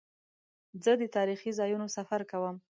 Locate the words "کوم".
2.31-2.55